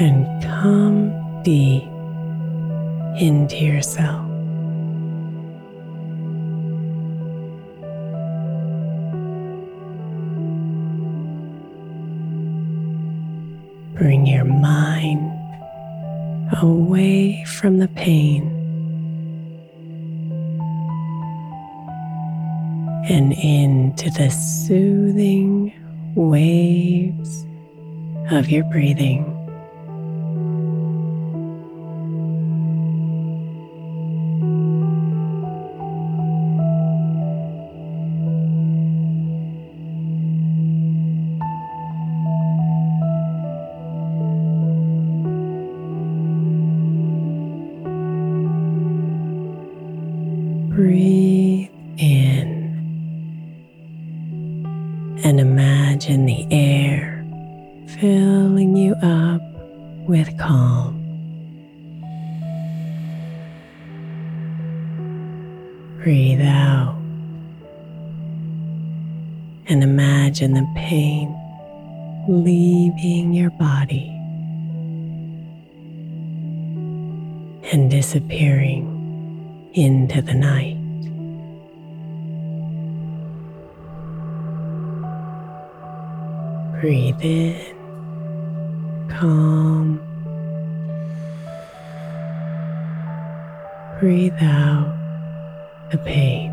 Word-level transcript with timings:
And 0.00 0.26
come 0.44 1.42
deep 1.42 1.82
into 3.20 3.56
yourself. 3.56 4.24
Bring 13.96 14.24
your 14.24 14.44
mind 14.44 15.32
away 16.62 17.44
from 17.44 17.78
the 17.78 17.88
pain 17.88 18.54
and 23.08 23.32
into 23.32 24.10
the 24.10 24.30
soothing 24.30 25.72
waves 26.14 27.44
of 28.30 28.48
your 28.48 28.62
breathing. 28.70 29.37
Breathe 50.78 51.70
in 51.96 52.46
and 55.24 55.40
imagine 55.40 56.24
the 56.24 56.46
air 56.52 57.26
filling 57.98 58.76
you 58.76 58.94
up 59.02 59.42
with 60.08 60.38
calm. 60.38 60.94
Breathe 66.04 66.42
out 66.42 66.94
and 69.66 69.82
imagine 69.82 70.52
the 70.52 70.64
pain 70.76 71.34
leaving 72.28 73.32
your 73.32 73.50
body 73.50 74.10
and 77.72 77.90
disappearing 77.90 78.97
into 79.84 80.20
the 80.20 80.34
night. 80.34 80.76
Breathe 86.80 87.20
in, 87.20 87.76
calm. 89.08 90.00
Breathe 94.00 94.32
out 94.40 94.94
the 95.90 95.98
pain. 95.98 96.47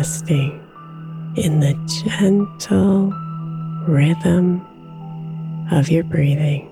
Resting 0.00 0.58
in 1.36 1.60
the 1.60 1.74
gentle 2.06 3.12
rhythm 3.86 4.62
of 5.70 5.90
your 5.90 6.04
breathing. 6.04 6.69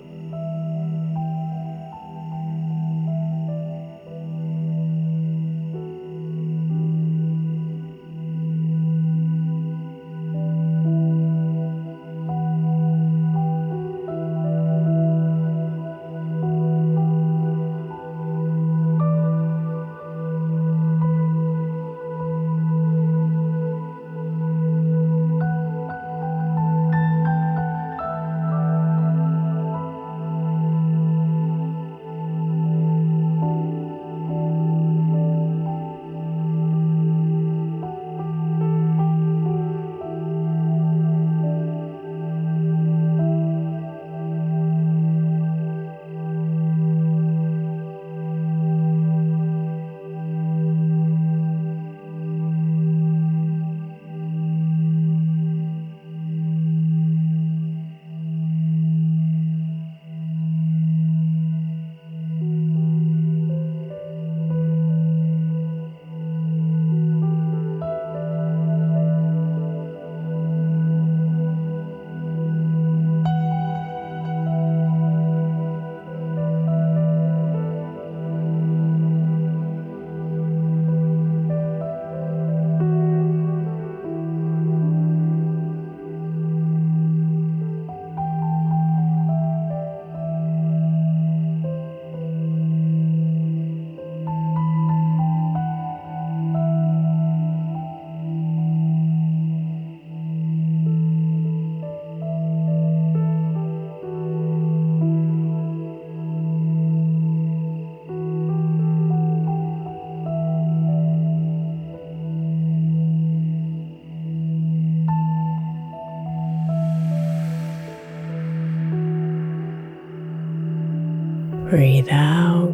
Breathe 121.69 122.09
out 122.11 122.73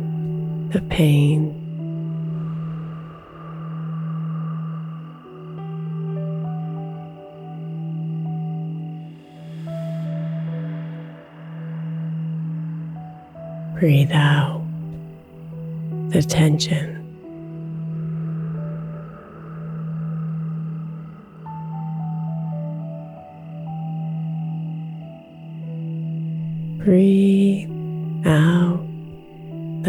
the 0.71 0.81
pain. 0.89 1.51
Breathe 13.81 14.13
out 14.13 14.63
the 16.11 16.23
tension. 16.23 16.94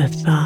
The 0.08 0.18
thoughts. 0.18 0.45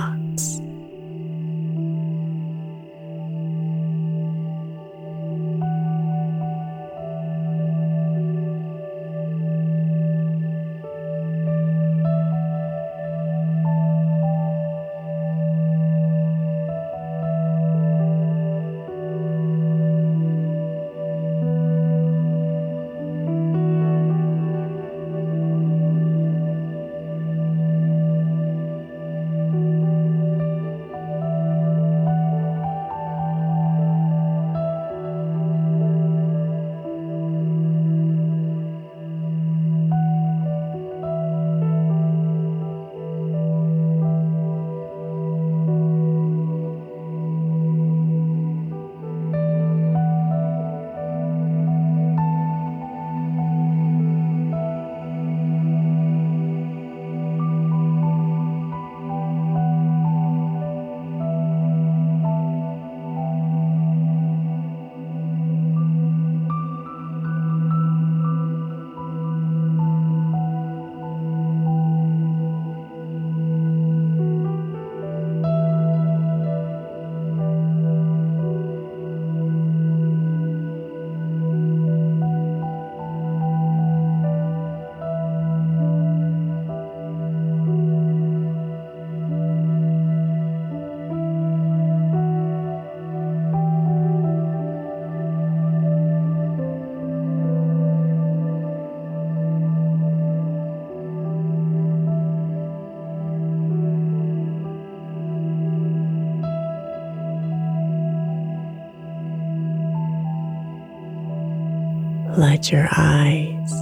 Let 112.39 112.71
your 112.71 112.87
eyes 112.95 113.73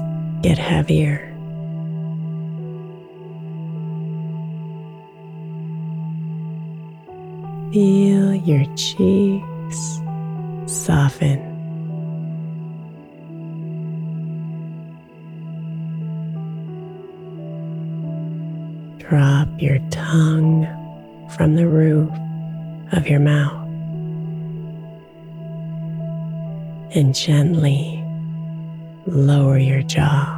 get 0.41 0.57
heavier. 0.57 1.31
Feel 7.71 8.33
your 8.33 8.65
cheeks 8.75 10.01
soften. 10.65 11.37
Drop 18.97 19.49
your 19.59 19.77
tongue 19.91 20.65
from 21.37 21.57
the 21.57 21.67
roof 21.67 22.09
of 22.91 23.07
your 23.07 23.19
mouth 23.19 23.67
and 26.95 27.13
gently 27.13 27.96
lower 29.07 29.57
your 29.57 29.81
jaw. 29.83 30.33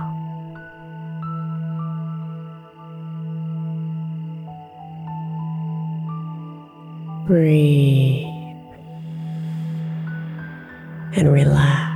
Breathe 7.25 8.25
and 11.15 11.31
relax. 11.31 11.88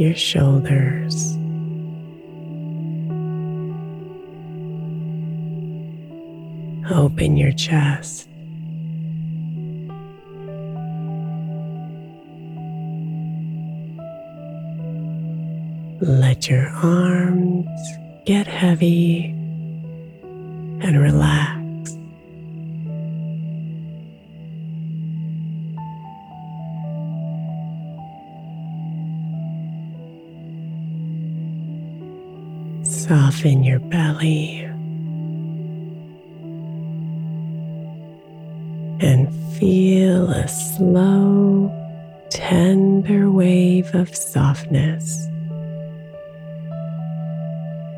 Your 0.00 0.14
shoulders. 0.14 1.34
Open 6.90 7.36
your 7.36 7.52
chest. 7.52 8.28
Let 16.00 16.48
your 16.48 16.68
arms 16.68 17.66
get 18.24 18.46
heavy 18.46 19.26
and 20.82 20.98
relax. 20.98 21.39
Soften 33.10 33.64
your 33.64 33.80
belly 33.80 34.60
and 39.00 39.34
feel 39.58 40.30
a 40.30 40.46
slow, 40.46 41.72
tender 42.30 43.28
wave 43.28 43.92
of 43.96 44.14
softness 44.14 45.26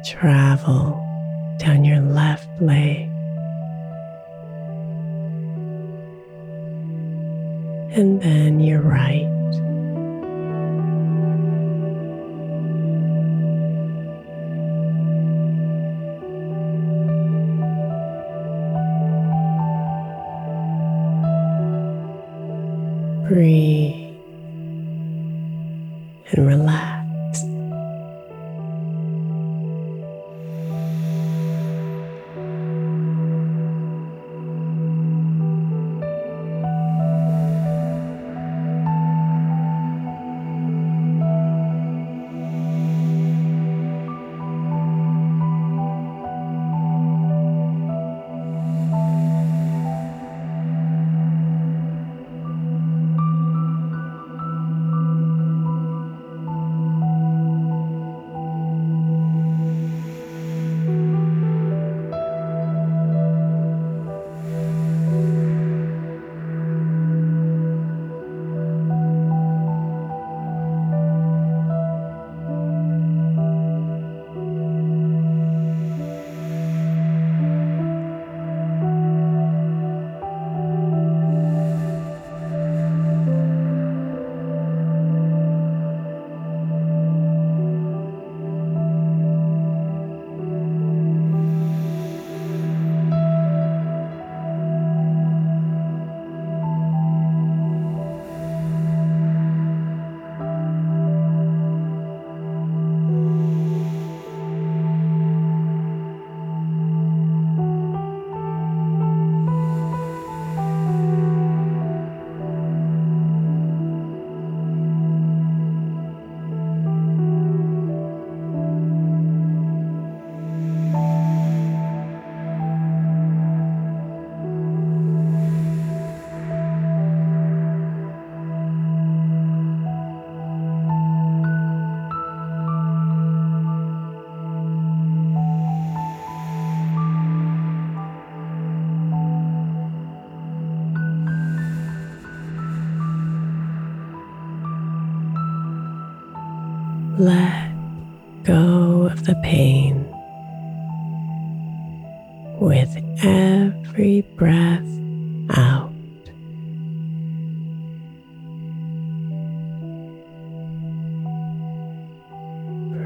travel 0.07 0.99
down 1.59 1.85
your 1.85 2.01
left 2.01 2.49
leg. 2.63 3.07
And 7.95 8.23
then 8.23 8.61
your 8.61 8.81
right. 8.81 9.42
Breathe 23.33 23.62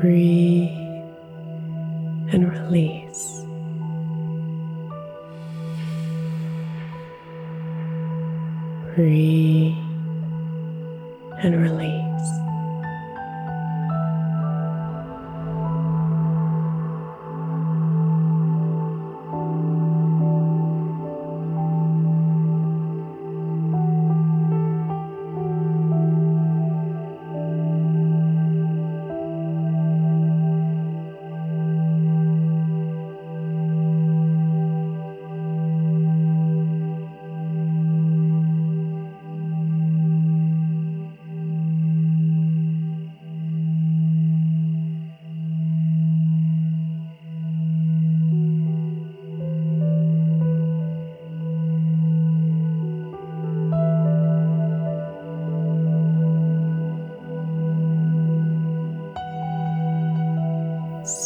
Breathe 0.06 0.70
and 2.32 2.48
release. 2.48 3.42
Breathe 8.94 9.75
and 11.42 11.60
release. 11.60 11.95